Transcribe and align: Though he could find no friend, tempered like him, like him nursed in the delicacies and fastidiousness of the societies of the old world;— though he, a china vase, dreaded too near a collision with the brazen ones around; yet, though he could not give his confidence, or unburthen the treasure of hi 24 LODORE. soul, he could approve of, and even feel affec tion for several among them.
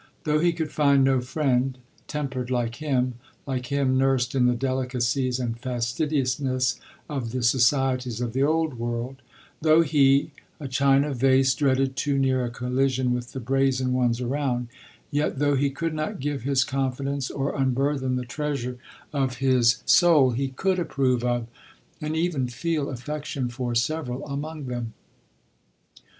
Though 0.23 0.39
he 0.39 0.51
could 0.51 0.71
find 0.71 1.03
no 1.03 1.21
friend, 1.21 1.77
tempered 2.07 2.49
like 2.49 2.77
him, 2.77 3.13
like 3.45 3.67
him 3.67 3.99
nursed 3.99 4.33
in 4.33 4.47
the 4.47 4.55
delicacies 4.55 5.39
and 5.39 5.59
fastidiousness 5.59 6.79
of 7.07 7.31
the 7.31 7.43
societies 7.43 8.19
of 8.19 8.33
the 8.33 8.41
old 8.41 8.79
world;— 8.79 9.17
though 9.61 9.81
he, 9.81 10.31
a 10.59 10.67
china 10.67 11.13
vase, 11.13 11.53
dreaded 11.53 11.95
too 11.95 12.17
near 12.17 12.43
a 12.43 12.49
collision 12.49 13.13
with 13.13 13.33
the 13.33 13.39
brazen 13.39 13.93
ones 13.93 14.19
around; 14.19 14.69
yet, 15.11 15.37
though 15.37 15.55
he 15.55 15.69
could 15.69 15.93
not 15.93 16.19
give 16.19 16.41
his 16.41 16.63
confidence, 16.63 17.29
or 17.29 17.55
unburthen 17.55 18.15
the 18.15 18.25
treasure 18.25 18.79
of 19.13 19.33
hi 19.35 19.49
24 19.51 19.51
LODORE. 19.51 19.63
soul, 19.85 20.31
he 20.31 20.47
could 20.47 20.79
approve 20.79 21.23
of, 21.23 21.45
and 22.01 22.15
even 22.15 22.47
feel 22.47 22.89
affec 22.89 23.23
tion 23.25 23.49
for 23.49 23.75
several 23.75 24.25
among 24.25 24.65
them. 24.65 24.93